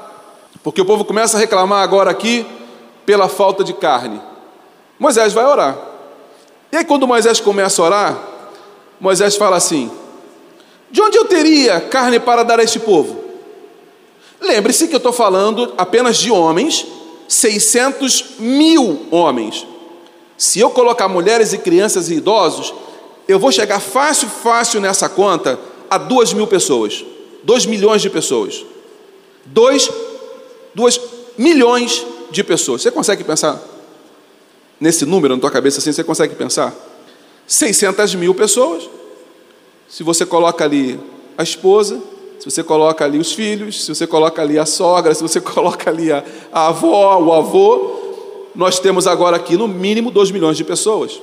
[0.63, 2.47] porque o povo começa a reclamar agora aqui
[3.07, 4.21] pela falta de carne.
[4.99, 5.77] Moisés vai orar.
[6.73, 8.19] E aí, quando Moisés começa a orar,
[9.01, 9.91] Moisés fala assim:
[10.91, 13.25] De onde eu teria carne para dar a este povo?
[14.41, 16.87] Lembre-se que eu estou falando apenas de homens,
[17.29, 19.67] 600 mil homens.
[20.41, 22.73] Se eu colocar mulheres e crianças e idosos,
[23.29, 27.05] eu vou chegar fácil, fácil nessa conta a duas mil pessoas,
[27.43, 28.65] dois milhões de pessoas,
[29.45, 29.91] dois,
[30.75, 30.99] duas
[31.37, 32.81] milhões de pessoas.
[32.81, 33.63] Você consegue pensar
[34.81, 35.93] nesse número na tua cabeça assim?
[35.93, 36.75] Você consegue pensar?
[37.47, 38.89] 600 mil pessoas.
[39.91, 40.99] Se você coloca ali
[41.37, 42.01] a esposa,
[42.39, 45.91] se você coloca ali os filhos, se você coloca ali a sogra, se você coloca
[45.91, 48.10] ali a, a avó, o avô,
[48.55, 51.21] nós temos agora aqui no mínimo 2 milhões de pessoas.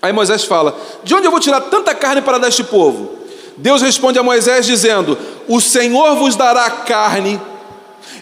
[0.00, 3.10] Aí Moisés fala: De onde eu vou tirar tanta carne para dar este povo?
[3.56, 7.40] Deus responde a Moisés dizendo: O Senhor vos dará carne,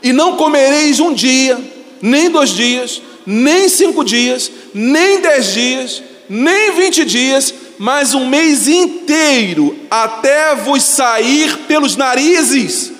[0.02, 1.59] e não comereis um dia,
[2.02, 8.68] nem dois dias, nem cinco dias, nem dez dias, nem vinte dias, mas um mês
[8.68, 12.92] inteiro, até vos sair pelos narizes,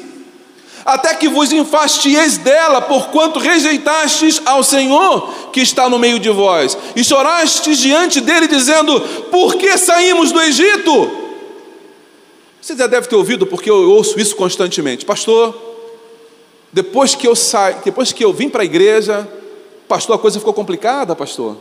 [0.84, 6.76] até que vos enfastieis dela, porquanto rejeitastes ao Senhor que está no meio de vós,
[6.96, 11.10] e chorastes diante dele, dizendo: Por que saímos do Egito?
[12.60, 15.68] Você já deve ter ouvido, porque eu ouço isso constantemente, pastor.
[16.72, 19.28] Depois que eu saí, depois que eu vim para a igreja,
[19.88, 21.56] pastor, a coisa ficou complicada, pastor.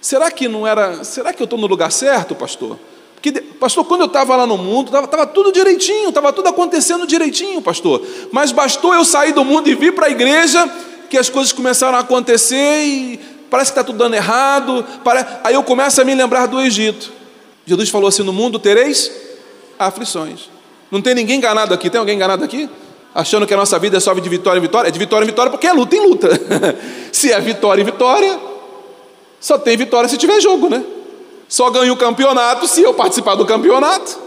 [0.00, 1.02] Será que não era?
[1.04, 2.78] Será que eu estou no lugar certo, pastor?
[3.24, 7.62] Porque, pastor, quando eu estava lá no mundo, estava tudo direitinho, estava tudo acontecendo direitinho,
[7.62, 8.02] pastor.
[8.30, 10.70] Mas bastou eu sair do mundo e vir para a igreja
[11.08, 14.84] que as coisas começaram a acontecer e parece que está tudo dando errado.
[15.42, 17.10] Aí eu começo a me lembrar do Egito.
[17.64, 19.10] Jesus falou assim: No mundo tereis
[19.78, 20.50] aflições.
[20.90, 21.88] Não tem ninguém enganado aqui?
[21.88, 22.68] Tem alguém enganado aqui?
[23.14, 24.88] Achando que a nossa vida é só de vitória em vitória?
[24.88, 26.28] É de vitória em vitória porque é luta em luta.
[27.10, 28.38] se é vitória em vitória,
[29.40, 30.84] só tem vitória se tiver jogo, né?
[31.54, 34.18] Só ganho o campeonato se eu participar do campeonato.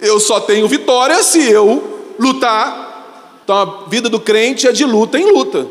[0.00, 3.38] Eu só tenho vitória se eu lutar.
[3.44, 5.68] Então a vida do crente é de luta em luta.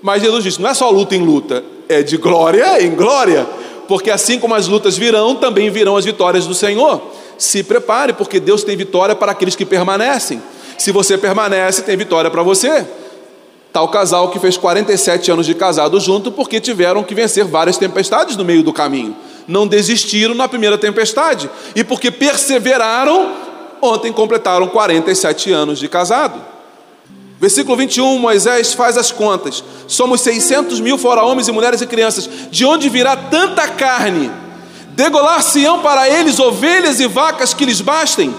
[0.00, 3.46] Mas Jesus disse: não é só luta em luta, é de glória em glória.
[3.86, 7.02] Porque assim como as lutas virão, também virão as vitórias do Senhor.
[7.36, 10.42] Se prepare, porque Deus tem vitória para aqueles que permanecem.
[10.78, 12.86] Se você permanece, tem vitória para você.
[13.70, 18.34] Tal casal que fez 47 anos de casado junto porque tiveram que vencer várias tempestades
[18.34, 19.14] no meio do caminho.
[19.46, 23.32] Não desistiram na primeira tempestade e porque perseveraram,
[23.80, 26.52] ontem completaram 47 anos de casado.
[27.42, 29.64] Versículo 21, Moisés faz as contas.
[29.88, 32.30] Somos 600 mil fora homens e mulheres e crianças.
[32.52, 34.30] De onde virá tanta carne?
[34.90, 38.32] Degolar-se-ão para eles ovelhas e vacas que lhes bastem?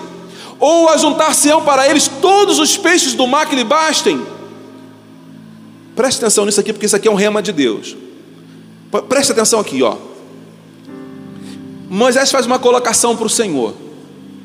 [0.57, 4.25] Ou ajuntar-se-ão para eles todos os peixes do mar que lhe bastem?
[5.97, 7.97] Preste atenção nisso aqui, porque isso aqui é um rema de Deus.
[9.09, 9.97] Preste atenção aqui, ó.
[11.93, 13.75] Moisés faz uma colocação para o Senhor.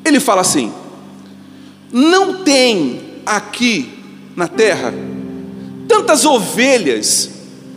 [0.05, 0.71] Ele fala assim:
[1.91, 3.91] Não tem aqui
[4.35, 4.93] na terra
[5.87, 7.27] tantas ovelhas,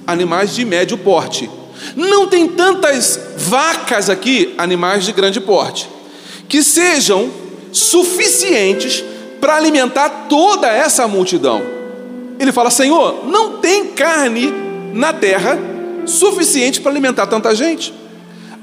[0.07, 1.49] animais de médio porte.
[1.97, 5.89] Não tem tantas vacas aqui, animais de grande porte,
[6.51, 7.31] que sejam
[7.73, 9.03] suficientes
[9.41, 11.63] para alimentar toda essa multidão.
[12.39, 14.53] Ele fala: Senhor, não tem carne
[14.93, 15.59] na terra
[16.05, 18.02] suficiente para alimentar tanta gente.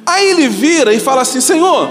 [0.06, 1.90] Aí ele vira e fala assim: Senhor,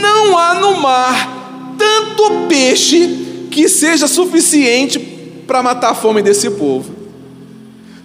[0.00, 1.38] não há no mar
[1.78, 4.98] tanto peixe que seja suficiente
[5.46, 6.94] para matar a fome desse povo.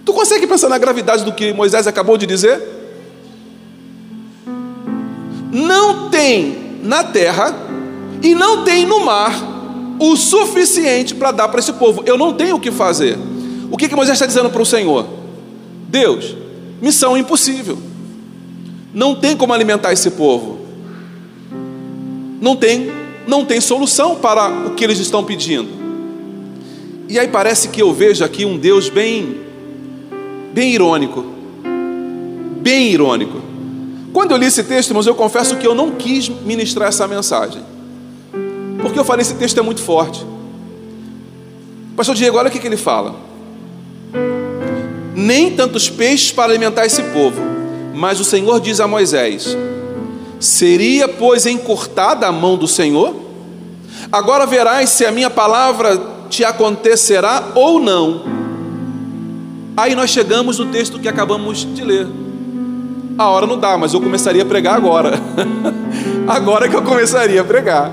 [0.04, 2.60] Tu consegue pensar na gravidade do que Moisés acabou de dizer?
[5.50, 7.54] Não tem na terra
[8.22, 9.32] e não tem no mar
[9.98, 12.02] o suficiente para dar para esse povo.
[12.04, 13.18] Eu não tenho o que fazer.
[13.70, 15.06] O que, que Moisés está dizendo para o Senhor?
[15.88, 16.36] Deus,
[16.80, 17.78] missão impossível.
[18.94, 20.60] Não tem como alimentar esse povo.
[22.40, 22.92] Não tem,
[23.26, 25.68] não tem solução para o que eles estão pedindo.
[27.08, 29.40] E aí parece que eu vejo aqui um Deus bem,
[30.52, 31.24] bem irônico,
[32.60, 33.42] bem irônico.
[34.12, 37.62] Quando eu li esse texto, mas eu confesso que eu não quis ministrar essa mensagem.
[38.80, 40.24] Porque eu falei, esse texto é muito forte.
[41.96, 43.16] Pastor Diego, olha o que, que ele fala.
[45.14, 47.40] Nem tantos peixes para alimentar esse povo,
[47.94, 49.56] mas o Senhor diz a Moisés:
[50.40, 53.14] Seria, pois, encurtada a mão do Senhor?
[54.10, 58.22] Agora verás se a minha palavra te acontecerá ou não.
[59.76, 62.06] Aí nós chegamos no texto que acabamos de ler.
[63.16, 65.18] A hora não dá, mas eu começaria a pregar agora.
[66.26, 67.92] agora que eu começaria a pregar.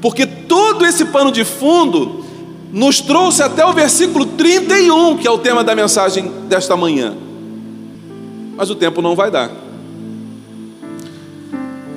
[0.00, 2.24] Porque todo esse pano de fundo
[2.72, 7.25] nos trouxe até o versículo 31, que é o tema da mensagem desta manhã.
[8.56, 9.50] Mas o tempo não vai dar.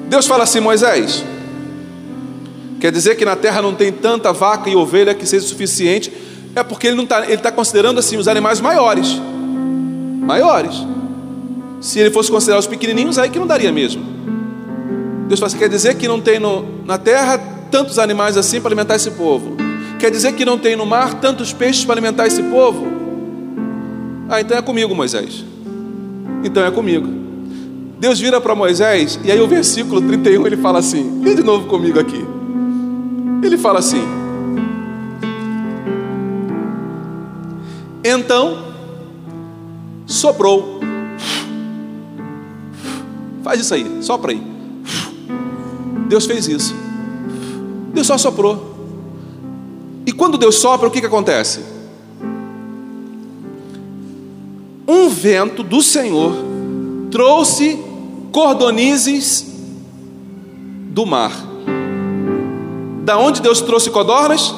[0.10, 1.24] Deus fala assim, Moisés,
[2.80, 6.12] quer dizer que na terra não tem tanta vaca e ovelha que seja suficiente,
[6.56, 9.20] é porque ele está ele tá considerando assim os animais maiores.
[10.22, 10.76] Maiores.
[11.80, 14.04] Se ele fosse considerar os pequenininhos, aí que não daria mesmo.
[15.28, 17.38] Deus fala assim, quer dizer que não tem no, na terra
[17.70, 19.56] tantos animais assim para alimentar esse povo.
[20.00, 22.88] Quer dizer que não tem no mar tantos peixes para alimentar esse povo?
[24.28, 25.44] Ah, então é comigo, Moisés.
[26.44, 27.08] Então é comigo.
[28.00, 31.68] Deus vira para Moisés, e aí o versículo 31 ele fala assim: vem de novo
[31.68, 32.26] comigo aqui.
[33.44, 34.02] Ele fala assim:
[38.04, 38.58] Então
[40.06, 40.80] soprou.
[43.44, 44.42] Faz isso aí, sopra aí.
[46.08, 46.76] Deus fez isso.
[47.94, 48.78] Deus só soprou.
[50.06, 51.79] E quando Deus sopra, o que, que acontece?
[54.90, 56.34] Um vento do Senhor
[57.12, 57.80] trouxe
[58.32, 59.46] cordonizes
[60.90, 61.32] do mar.
[63.04, 64.52] Da onde Deus trouxe codornas?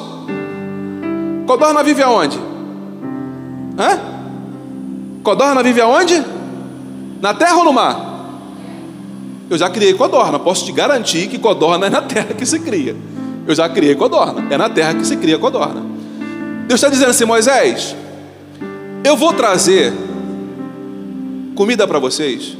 [1.46, 2.38] Codorna vive aonde?
[3.78, 4.00] Hã?
[5.22, 6.24] Codorna vive aonde?
[7.20, 8.30] Na terra ou no mar?
[9.50, 12.96] Eu já criei codorna, posso te garantir que codorna é na terra que se cria.
[13.46, 14.46] Eu já criei codorna.
[14.48, 15.82] É na terra que se cria codorna.
[16.66, 17.94] Deus está dizendo assim, Moisés,
[19.04, 19.92] eu vou trazer
[21.62, 22.56] comida para vocês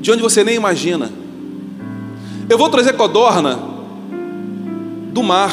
[0.00, 1.10] de onde você nem imagina.
[2.48, 3.58] Eu vou trazer codorna
[5.12, 5.52] do mar.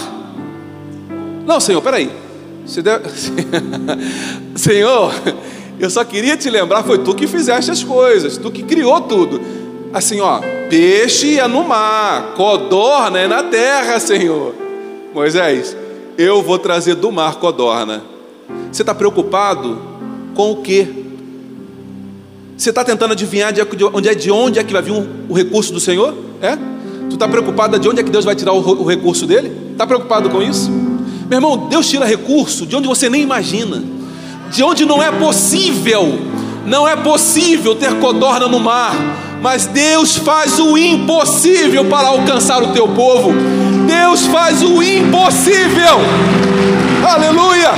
[1.44, 2.12] Não, Senhor, peraí.
[4.56, 5.12] Senhor,
[5.80, 9.42] eu só queria te lembrar, foi tu que fizeste as coisas, tu que criou tudo.
[9.92, 14.54] Assim, ó, peixe é no mar, codorna é na terra, Senhor.
[15.16, 15.76] Moisés,
[16.16, 18.04] eu vou trazer do mar codorna.
[18.72, 19.82] Você está preocupado
[20.36, 21.05] com o quê?
[22.58, 23.62] Você está tentando adivinhar de
[23.94, 24.94] onde é de onde é que vai vir
[25.28, 26.14] o recurso do Senhor?
[26.42, 26.58] É?
[27.10, 29.52] Tu está preocupado de onde é que Deus vai tirar o recurso dele?
[29.74, 30.72] Está preocupado com isso?
[31.30, 33.84] Meu irmão, Deus tira recurso de onde você nem imagina,
[34.52, 36.18] de onde não é possível,
[36.66, 38.96] não é possível ter codorna no mar,
[39.42, 43.34] mas Deus faz o impossível para alcançar o teu povo.
[43.86, 46.00] Deus faz o impossível.
[47.06, 47.72] Aleluia!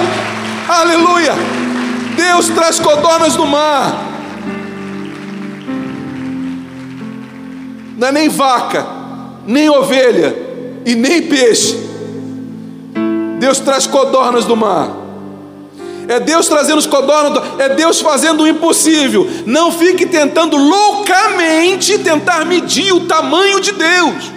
[0.70, 1.34] Aleluia!
[2.16, 4.07] Deus traz codornas do mar.
[7.98, 8.86] Não é nem vaca,
[9.46, 10.36] nem ovelha
[10.86, 11.76] e nem peixe.
[13.40, 14.90] Deus traz codornas do mar.
[16.08, 19.28] É Deus trazendo os codornas, é Deus fazendo o impossível.
[19.46, 24.32] Não fique tentando loucamente tentar medir o tamanho de Deus.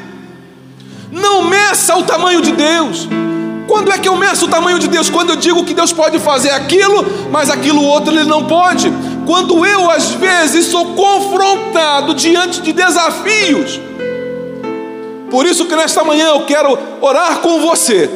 [1.12, 3.09] Não meça o tamanho de Deus.
[3.70, 5.09] Quando é que eu meço o tamanho de Deus?
[5.09, 8.92] Quando eu digo que Deus pode fazer aquilo, mas aquilo outro ele não pode.
[9.24, 13.80] Quando eu às vezes sou confrontado diante de desafios.
[15.30, 18.11] Por isso que nesta manhã eu quero orar com você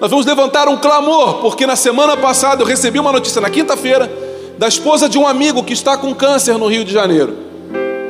[0.00, 4.10] nós vamos levantar um clamor, porque na semana passada eu recebi uma notícia na quinta-feira
[4.58, 7.34] da esposa de um amigo que está com câncer no Rio de Janeiro.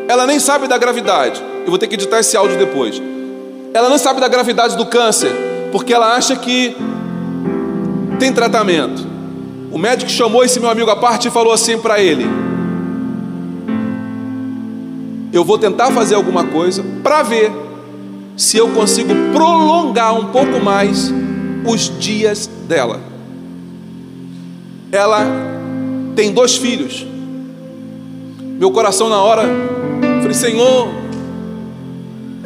[0.09, 1.41] Ela nem sabe da gravidade.
[1.65, 3.01] Eu vou ter que editar esse áudio depois.
[3.73, 5.31] Ela não sabe da gravidade do câncer,
[5.73, 6.77] porque ela acha que
[8.19, 9.07] tem tratamento.
[9.71, 12.27] O médico chamou esse meu amigo à parte e falou assim para ele:
[15.33, 17.53] Eu vou tentar fazer alguma coisa para ver
[18.37, 21.13] se eu consigo prolongar um pouco mais
[21.67, 23.01] os dias dela.
[24.93, 25.27] Ela
[26.15, 27.07] tem dois filhos.
[28.59, 29.43] Meu coração na hora,
[30.23, 30.89] falei, Senhor,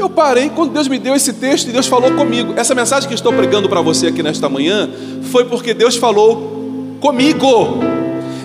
[0.00, 2.54] eu parei quando Deus me deu esse texto e Deus falou comigo.
[2.56, 4.88] Essa mensagem que estou pregando para você aqui nesta manhã
[5.30, 7.78] foi porque Deus falou comigo.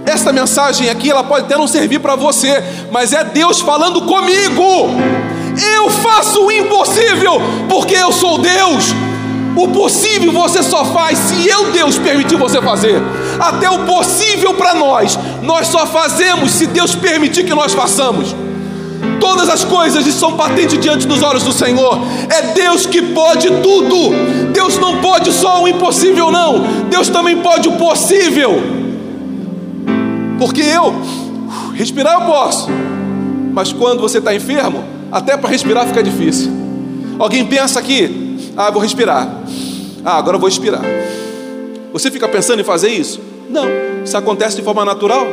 [0.06, 4.90] Essa mensagem aqui, ela pode até não servir para você, mas é Deus falando comigo.
[5.76, 8.86] Eu faço o impossível, porque eu sou Deus.
[9.56, 13.02] O possível você só faz se eu, Deus, permitir você fazer.
[13.40, 18.36] Até o possível para nós, nós só fazemos se Deus permitir que nós façamos.
[19.20, 22.00] Todas as coisas estão patentes diante dos olhos do Senhor.
[22.30, 24.12] É Deus que pode tudo.
[24.52, 26.60] Deus não pode só o impossível, não.
[26.90, 28.62] Deus também pode o possível.
[30.38, 30.94] Porque eu,
[31.74, 32.68] respirar eu posso,
[33.54, 36.52] mas quando você está enfermo, até para respirar fica difícil.
[37.18, 39.28] Alguém pensa aqui, ah, vou respirar.
[40.04, 40.82] Ah, agora vou expirar.
[41.94, 43.22] Você fica pensando em fazer isso?
[43.50, 43.66] Não,
[44.04, 45.26] isso acontece de forma natural,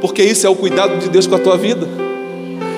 [0.00, 1.86] porque isso é o cuidado de Deus com a tua vida.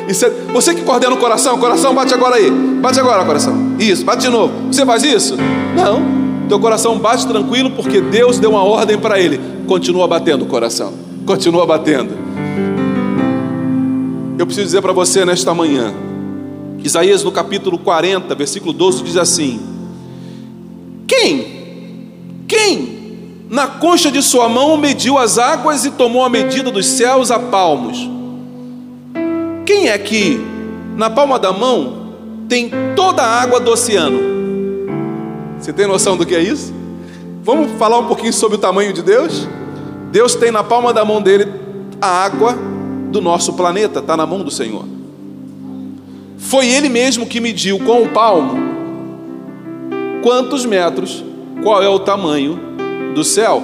[0.09, 0.53] É...
[0.53, 2.51] Você que coordena o coração, coração bate agora aí.
[2.51, 3.74] Bate agora, coração.
[3.78, 4.53] Isso, bate de novo.
[4.70, 5.36] Você faz isso?
[5.76, 6.20] Não.
[6.48, 9.40] Teu coração bate tranquilo porque Deus deu uma ordem para ele.
[9.66, 10.92] Continua batendo o coração.
[11.24, 12.11] Continua batendo.
[14.38, 15.92] Eu preciso dizer para você nesta manhã.
[16.82, 19.61] Isaías no capítulo 40, versículo 12 diz assim:
[21.07, 21.61] Quem?
[22.48, 23.01] Quem
[23.51, 27.38] na concha de sua mão mediu as águas e tomou a medida dos céus a
[27.38, 28.09] palmos.
[29.66, 30.40] Quem é que
[30.96, 32.12] na palma da mão
[32.48, 34.18] tem toda a água do oceano?
[35.58, 36.72] Você tem noção do que é isso?
[37.42, 39.46] Vamos falar um pouquinho sobre o tamanho de Deus?
[40.11, 41.46] Deus tem na palma da mão dele
[42.00, 42.56] a água
[43.11, 44.84] do nosso planeta, está na mão do Senhor.
[46.38, 48.70] Foi Ele mesmo que mediu com o palmo
[50.22, 51.24] quantos metros,
[51.62, 52.58] qual é o tamanho
[53.14, 53.62] do céu,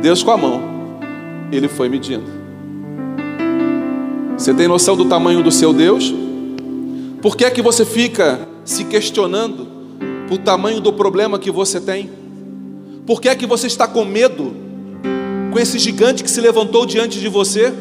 [0.00, 0.60] Deus com a mão,
[1.50, 2.31] Ele foi medindo.
[4.42, 6.12] Você tem noção do tamanho do seu Deus?
[7.20, 9.68] Por que é que você fica se questionando
[10.28, 12.10] o tamanho do problema que você tem?
[13.06, 14.52] Por que é que você está com medo
[15.52, 17.72] com esse gigante que se levantou diante de você?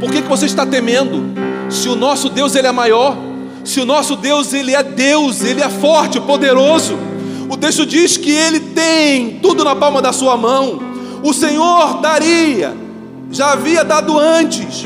[0.00, 1.22] Por que, que você está temendo?
[1.70, 3.16] Se o nosso Deus ele é maior,
[3.62, 6.98] se o nosso Deus ele é Deus, ele é forte, poderoso.
[7.48, 10.80] O texto diz que ele tem tudo na palma da sua mão.
[11.22, 12.76] O Senhor daria,
[13.30, 14.84] já havia dado antes.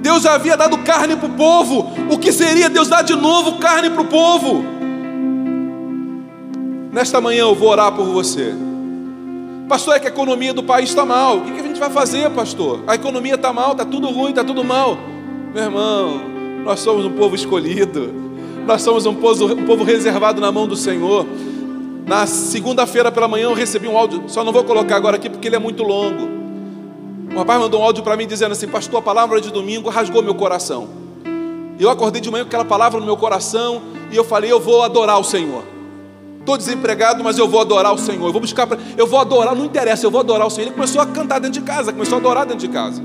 [0.00, 1.92] Deus já havia dado carne para o povo.
[2.10, 4.64] O que seria Deus dar de novo carne para o povo?
[6.92, 8.54] Nesta manhã eu vou orar por você.
[9.68, 11.38] Pastor, é que a economia do país está mal.
[11.38, 12.82] O que a gente vai fazer, pastor?
[12.86, 14.98] A economia está mal, está tudo ruim, está tudo mal.
[15.54, 16.20] Meu irmão,
[16.64, 18.12] nós somos um povo escolhido.
[18.66, 21.26] Nós somos um povo, um povo reservado na mão do Senhor.
[22.06, 25.46] Na segunda-feira pela manhã eu recebi um áudio, só não vou colocar agora aqui porque
[25.46, 26.39] ele é muito longo.
[27.32, 30.22] O rapaz mandou um áudio para mim dizendo assim: Pastor, a palavra de domingo rasgou
[30.22, 30.88] meu coração.
[31.78, 34.82] Eu acordei de manhã com aquela palavra no meu coração e eu falei: Eu vou
[34.82, 35.62] adorar o Senhor.
[36.40, 38.26] Estou desempregado, mas eu vou adorar o Senhor.
[38.26, 38.78] Eu vou buscar, pra...
[38.96, 40.66] eu vou adorar, não interessa, eu vou adorar o Senhor.
[40.66, 43.02] Ele começou a cantar dentro de casa, começou a adorar dentro de casa.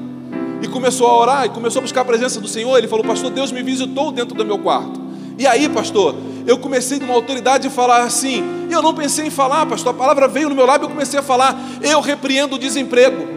[0.61, 2.78] E começou a orar, e começou a buscar a presença do Senhor.
[2.78, 5.05] Ele falou: Pastor, Deus me visitou dentro do meu quarto.
[5.38, 6.15] E aí, pastor,
[6.47, 9.97] eu comecei de uma autoridade a falar assim, eu não pensei em falar, pastor, a
[9.97, 13.28] palavra veio no meu lábio e eu comecei a falar, eu repreendo o desemprego,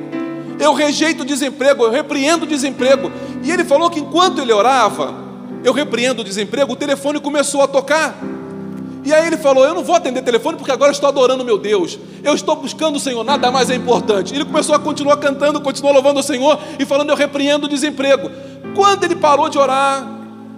[0.58, 3.10] eu rejeito o desemprego, eu repreendo o desemprego.
[3.42, 5.14] E ele falou que enquanto ele orava,
[5.64, 8.18] eu repreendo o desemprego, o telefone começou a tocar.
[9.04, 11.98] E aí ele falou: Eu não vou atender telefone porque agora estou adorando meu Deus.
[12.22, 14.34] Eu estou buscando o Senhor, nada mais é importante.
[14.34, 18.30] Ele começou a continuar cantando, continuou louvando o Senhor e falando: Eu repreendo o desemprego.
[18.74, 20.06] Quando ele parou de orar,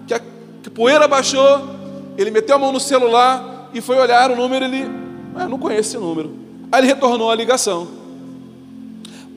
[0.06, 0.20] que a
[0.74, 1.60] poeira baixou,
[2.16, 4.64] ele meteu a mão no celular e foi olhar o número.
[4.64, 4.90] Ele,
[5.36, 6.34] ah, não conhece esse número.
[6.72, 7.99] Aí ele retornou a ligação.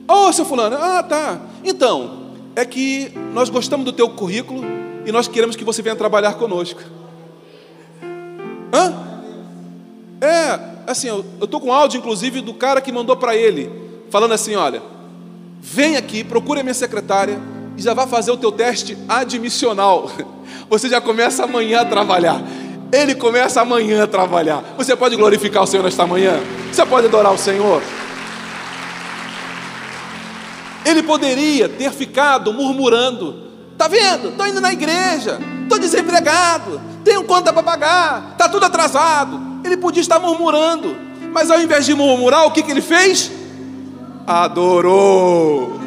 [0.06, 1.40] Ô, oh, seu fulano, ah, tá.
[1.64, 2.24] Então,
[2.54, 4.62] é que nós gostamos do teu currículo
[5.06, 6.80] e nós queremos que você venha trabalhar conosco.
[8.72, 8.94] Hã?
[10.20, 13.70] É, assim, eu estou com áudio, inclusive, do cara que mandou para ele,
[14.10, 14.82] falando assim: olha,
[15.60, 17.38] vem aqui, procure a minha secretária
[17.76, 20.10] e já vai fazer o teu teste admissional.
[20.68, 22.42] Você já começa amanhã a trabalhar.
[22.92, 24.62] Ele começa amanhã a trabalhar.
[24.76, 26.38] Você pode glorificar o Senhor nesta manhã?
[26.70, 27.82] Você pode adorar o Senhor?
[30.84, 33.44] Ele poderia ter ficado murmurando:
[33.76, 34.28] Tá vendo?
[34.28, 39.40] Estou indo na igreja, estou desempregado, tenho conta para pagar, está tudo atrasado.
[39.64, 40.96] Ele podia estar murmurando,
[41.32, 43.30] mas ao invés de murmurar, o que, que ele fez?
[44.26, 45.78] Adorou,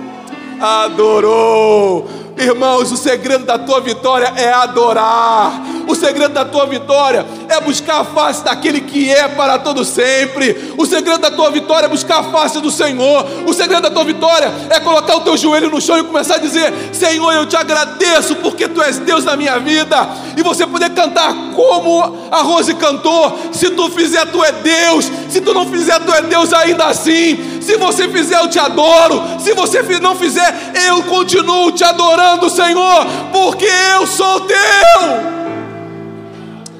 [0.59, 2.26] adorou.
[2.37, 5.59] Irmãos, o segredo da tua vitória é adorar.
[5.87, 10.73] O segredo da tua vitória é buscar a face daquele que é para todo sempre.
[10.77, 13.25] O segredo da tua vitória é buscar a face do Senhor.
[13.47, 16.39] O segredo da tua vitória é colocar o teu joelho no chão e começar a
[16.39, 20.07] dizer: Senhor, eu te agradeço porque tu és Deus na minha vida.
[20.35, 25.09] E você poder cantar como a Rose cantou: Se tu fizer, tu é Deus.
[25.29, 27.56] Se tu não fizer, tu é Deus ainda assim.
[27.67, 29.21] Se você fizer, eu te adoro.
[29.41, 34.55] Se você não fizer, eu continuo te adorando, Senhor, porque eu sou teu.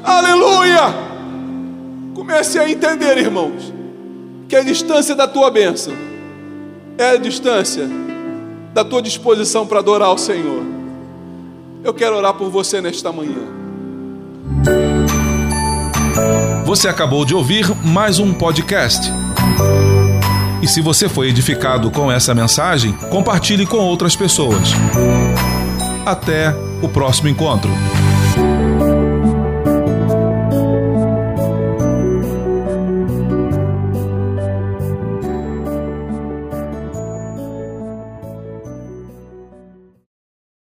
[0.01, 0.95] Aleluia!
[2.15, 3.73] Comece a entender, irmãos,
[4.47, 5.93] que a distância da tua bênção
[6.97, 7.85] é a distância
[8.73, 10.63] da tua disposição para adorar o Senhor.
[11.83, 13.43] Eu quero orar por você nesta manhã.
[16.65, 19.11] Você acabou de ouvir mais um podcast.
[20.62, 24.70] E se você foi edificado com essa mensagem, compartilhe com outras pessoas.
[26.05, 27.70] Até o próximo encontro.